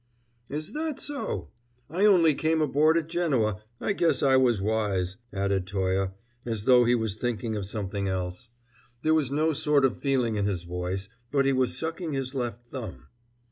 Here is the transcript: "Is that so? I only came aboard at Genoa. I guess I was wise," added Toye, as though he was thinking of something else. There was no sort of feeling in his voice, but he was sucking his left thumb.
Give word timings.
"Is 0.49 0.71
that 0.73 0.99
so? 0.99 1.51
I 1.87 2.05
only 2.05 2.33
came 2.33 2.59
aboard 2.59 2.97
at 2.97 3.07
Genoa. 3.07 3.61
I 3.79 3.93
guess 3.93 4.23
I 4.23 4.35
was 4.35 4.59
wise," 4.59 5.17
added 5.31 5.67
Toye, 5.67 6.09
as 6.43 6.63
though 6.63 6.85
he 6.85 6.95
was 6.95 7.17
thinking 7.17 7.55
of 7.55 7.67
something 7.67 8.07
else. 8.07 8.49
There 9.03 9.13
was 9.13 9.31
no 9.31 9.53
sort 9.53 9.85
of 9.85 9.99
feeling 9.99 10.37
in 10.37 10.47
his 10.47 10.63
voice, 10.63 11.07
but 11.31 11.45
he 11.45 11.53
was 11.53 11.77
sucking 11.77 12.13
his 12.13 12.33
left 12.33 12.65
thumb. 12.71 13.05